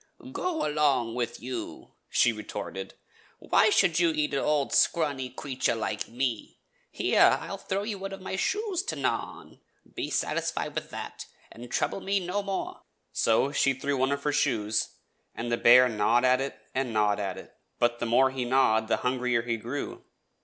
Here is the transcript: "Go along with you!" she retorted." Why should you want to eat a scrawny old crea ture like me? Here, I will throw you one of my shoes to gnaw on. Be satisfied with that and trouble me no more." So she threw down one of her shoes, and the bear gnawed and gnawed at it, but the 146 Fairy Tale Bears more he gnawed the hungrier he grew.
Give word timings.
"Go 0.31 0.65
along 0.67 1.13
with 1.13 1.39
you!" 1.43 1.91
she 2.09 2.31
retorted." 2.33 2.95
Why 3.49 3.69
should 3.69 3.99
you 3.99 4.07
want 4.07 4.15
to 4.17 4.23
eat 4.23 4.33
a 4.33 4.75
scrawny 4.75 5.27
old 5.27 5.35
crea 5.35 5.55
ture 5.57 5.75
like 5.75 6.07
me? 6.07 6.57
Here, 6.89 7.37
I 7.39 7.47
will 7.51 7.57
throw 7.59 7.83
you 7.83 7.99
one 7.99 8.11
of 8.11 8.19
my 8.19 8.35
shoes 8.35 8.81
to 8.81 8.95
gnaw 8.95 9.17
on. 9.37 9.59
Be 9.93 10.09
satisfied 10.09 10.73
with 10.73 10.89
that 10.89 11.27
and 11.51 11.69
trouble 11.69 12.01
me 12.01 12.19
no 12.19 12.41
more." 12.41 12.81
So 13.13 13.51
she 13.51 13.73
threw 13.75 13.93
down 13.93 13.99
one 13.99 14.11
of 14.13 14.23
her 14.23 14.33
shoes, 14.33 14.89
and 15.35 15.51
the 15.51 15.57
bear 15.57 15.87
gnawed 15.87 16.25
and 16.25 16.91
gnawed 16.93 17.19
at 17.19 17.37
it, 17.37 17.53
but 17.77 17.99
the 17.99 18.07
146 18.07 18.09
Fairy 18.09 18.09
Tale 18.09 18.09
Bears 18.09 18.09
more 18.09 18.31
he 18.31 18.45
gnawed 18.45 18.87
the 18.87 18.97
hungrier 19.07 19.41
he 19.43 19.57
grew. 19.57 20.03